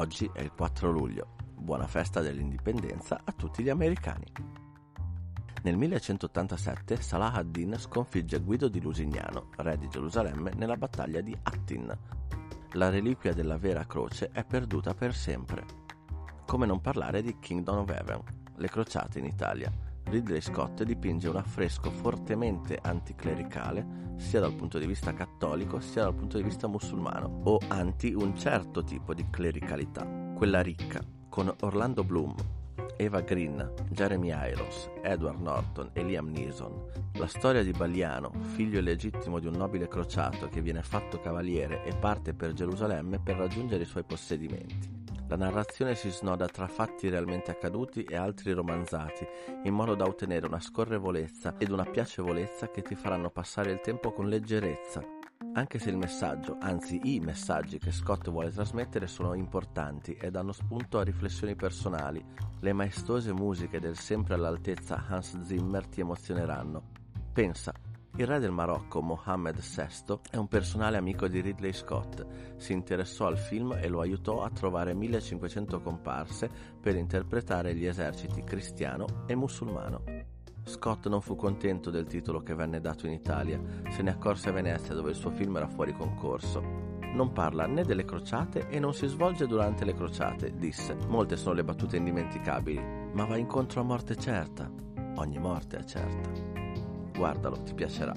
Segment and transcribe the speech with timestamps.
[0.00, 1.34] Oggi è il 4 luglio.
[1.54, 4.24] Buona festa dell'indipendenza a tutti gli americani.
[5.62, 11.94] Nel 1187 Salah ad-Din sconfigge Guido di Lusignano, re di Gerusalemme, nella battaglia di Attin.
[12.72, 15.66] La reliquia della vera croce è perduta per sempre.
[16.46, 18.22] Come non parlare di Kingdom of Heaven,
[18.56, 19.70] le crociate in Italia.
[20.10, 26.14] Ridley Scott dipinge un affresco fortemente anticlericale sia dal punto di vista cattolico sia dal
[26.14, 30.04] punto di vista musulmano o anti un certo tipo di clericalità,
[30.34, 32.34] quella ricca, con Orlando Bloom,
[32.96, 36.90] Eva Green, Jeremy Irons, Edward Norton e Liam Neeson.
[37.14, 41.94] La storia di Baliano, figlio illegittimo di un nobile crociato che viene fatto cavaliere e
[41.94, 44.99] parte per Gerusalemme per raggiungere i suoi possedimenti.
[45.30, 49.24] La narrazione si snoda tra fatti realmente accaduti e altri romanzati,
[49.62, 54.10] in modo da ottenere una scorrevolezza ed una piacevolezza che ti faranno passare il tempo
[54.10, 55.00] con leggerezza.
[55.52, 60.50] Anche se il messaggio, anzi i messaggi che Scott vuole trasmettere sono importanti e danno
[60.50, 62.20] spunto a riflessioni personali,
[62.58, 66.82] le maestose musiche del sempre all'altezza Hans Zimmer ti emozioneranno.
[67.32, 67.72] Pensa,
[68.20, 72.26] il re del Marocco, Mohammed VI, è un personale amico di Ridley Scott.
[72.56, 78.44] Si interessò al film e lo aiutò a trovare 1500 comparse per interpretare gli eserciti
[78.44, 80.02] cristiano e musulmano.
[80.64, 84.52] Scott non fu contento del titolo che venne dato in Italia, se ne accorse a
[84.52, 86.60] Venezia dove il suo film era fuori concorso.
[87.00, 90.94] Non parla né delle crociate e non si svolge durante le crociate, disse.
[91.08, 94.70] Molte sono le battute indimenticabili, ma va incontro a morte certa.
[95.16, 96.89] Ogni morte è certa.
[97.20, 98.14] Guardalo, ti piacerà.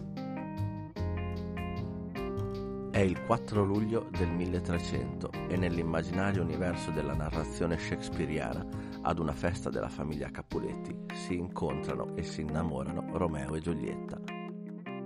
[2.89, 8.65] È il 4 luglio del 1300 e nell'immaginario universo della narrazione shakespeariana,
[9.01, 14.21] ad una festa della famiglia Capuletti, si incontrano e si innamorano Romeo e Giulietta.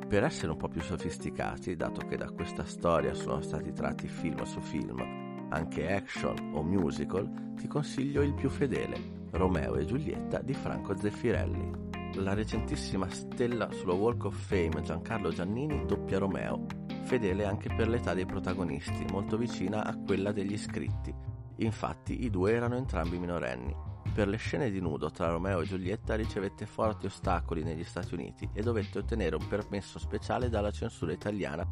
[0.08, 4.44] Per essere un po' più sofisticati, dato che da questa storia sono stati tratti film
[4.44, 5.02] su film,
[5.50, 11.87] anche action o musical, ti consiglio il più fedele, Romeo e Giulietta di Franco Zeffirelli
[12.16, 16.66] la recentissima stella sulla Walk of Fame Giancarlo Giannini doppia Romeo,
[17.04, 21.14] fedele anche per l'età dei protagonisti, molto vicina a quella degli iscritti.
[21.58, 23.76] Infatti i due erano entrambi minorenni.
[24.14, 28.50] Per le scene di nudo tra Romeo e Giulietta ricevette forti ostacoli negli Stati Uniti
[28.54, 31.68] e dovette ottenere un permesso speciale dalla censura italiana.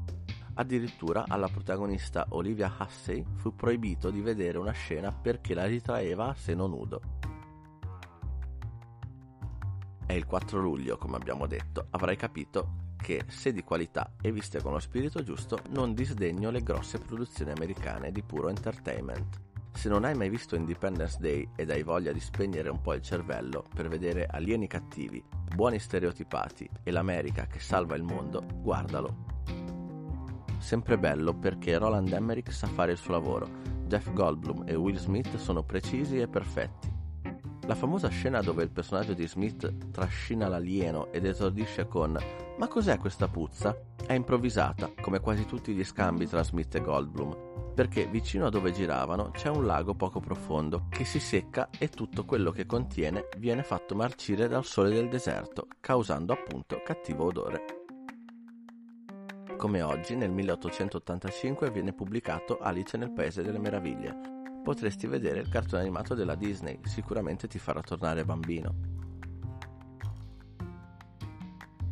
[0.56, 6.36] Addirittura alla protagonista Olivia Hussey fu proibito di vedere una scena perché la ritraeva a
[6.36, 7.25] seno nudo.
[10.16, 14.62] È il 4 luglio, come abbiamo detto, avrai capito che, se di qualità e viste
[14.62, 19.42] con lo spirito giusto, non disdegno le grosse produzioni americane di puro entertainment.
[19.74, 23.02] Se non hai mai visto Independence Day ed hai voglia di spegnere un po' il
[23.02, 25.22] cervello per vedere alieni cattivi,
[25.54, 29.44] buoni stereotipati e l'America che salva il mondo, guardalo.
[30.60, 33.50] Sempre bello perché Roland Emmerich sa fare il suo lavoro.
[33.86, 36.85] Jeff Goldblum e Will Smith sono precisi e perfetti.
[37.68, 42.18] La famosa scena dove il personaggio di Smith trascina l'alieno ed esordisce con
[42.58, 43.76] Ma cos'è questa puzza?
[44.06, 48.72] è improvvisata, come quasi tutti gli scambi tra Smith e Goldblum, perché vicino a dove
[48.72, 53.64] giravano c'è un lago poco profondo che si secca e tutto quello che contiene viene
[53.64, 57.66] fatto marcire dal sole del deserto, causando appunto cattivo odore.
[59.58, 64.35] Come oggi, nel 1885 viene pubblicato Alice nel Paese delle Meraviglie,
[64.66, 68.74] potresti vedere il cartone animato della Disney, sicuramente ti farà tornare bambino.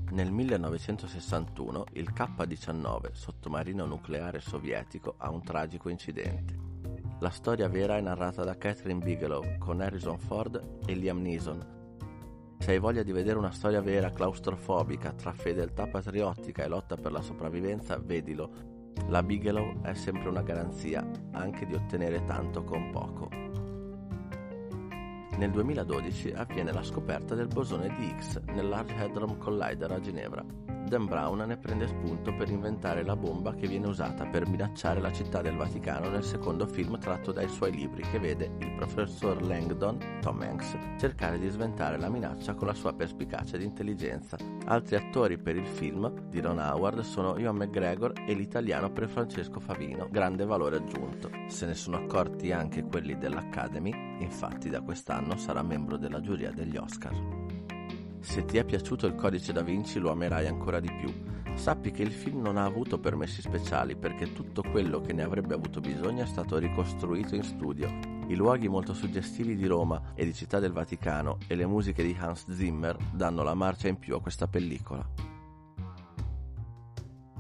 [0.10, 6.58] Nel 1961 il K-19, sottomarino nucleare sovietico, ha un tragico incidente.
[7.20, 11.82] La storia vera è narrata da Catherine Bigelow con Harrison Ford e Liam Neeson.
[12.58, 17.12] Se hai voglia di vedere una storia vera claustrofobica tra fedeltà patriottica e lotta per
[17.12, 18.73] la sopravvivenza, vedilo
[19.08, 23.30] la Bigelow è sempre una garanzia anche di ottenere tanto con poco.
[25.38, 30.44] Nel 2012 avviene la scoperta del bosone di Higgs nel Large Hadron Collider a Ginevra.
[30.94, 35.12] Dan Brown ne prende spunto per inventare la bomba che viene usata per minacciare la
[35.12, 39.98] città del Vaticano nel secondo film tratto dai suoi libri che vede il professor Langdon,
[40.22, 44.38] Tom Hanks, cercare di sventare la minaccia con la sua perspicacia ed intelligenza.
[44.66, 49.60] Altri attori per il film di Ron Howard sono Ivan McGregor e l'italiano per Francesco
[49.60, 51.32] Favino, grande valore aggiunto.
[51.48, 56.78] Se ne sono accorti anche quelli dell'Academy, infatti da quest'anno sarà membro della giuria degli
[56.78, 57.43] Oscar.
[58.24, 61.14] Se ti è piaciuto il codice da Vinci lo amerai ancora di più.
[61.56, 65.54] Sappi che il film non ha avuto permessi speciali perché tutto quello che ne avrebbe
[65.54, 67.92] avuto bisogno è stato ricostruito in studio.
[68.28, 72.16] I luoghi molto suggestivi di Roma e di Città del Vaticano e le musiche di
[72.18, 75.06] Hans Zimmer danno la marcia in più a questa pellicola.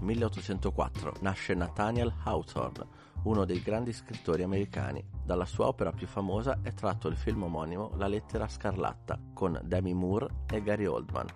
[0.01, 2.85] 1804 nasce Nathaniel Hawthorne,
[3.23, 5.03] uno dei grandi scrittori americani.
[5.23, 9.93] Dalla sua opera più famosa è tratto il film omonimo La lettera scarlatta con Demi
[9.93, 11.27] Moore e Gary Oldman.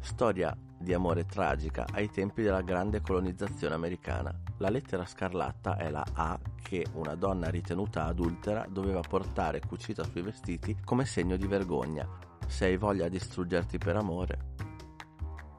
[0.00, 4.34] Storia di amore tragica ai tempi della grande colonizzazione americana.
[4.58, 10.22] La lettera scarlatta è la A che una donna ritenuta adultera doveva portare cucita sui
[10.22, 12.06] vestiti come segno di vergogna.
[12.46, 14.52] Se hai voglia di distruggerti per amore.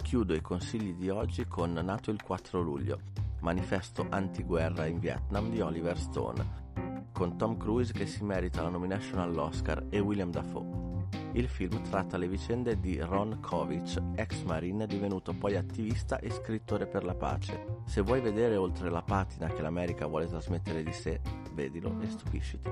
[0.03, 2.99] Chiudo i consigli di oggi con Nato il 4 luglio,
[3.45, 6.63] manifesto antiguerra in Vietnam di Oliver Stone,
[7.11, 11.03] con Tom Cruise che si merita la nomination all'Oscar e William Dafoe.
[11.33, 16.87] Il film tratta le vicende di Ron Kovic, ex marine divenuto poi attivista e scrittore
[16.87, 17.81] per la pace.
[17.85, 21.21] Se vuoi vedere oltre la patina che l'America vuole trasmettere di sé,
[21.53, 22.71] vedilo e stupisciti.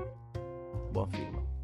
[0.90, 1.63] Buon film.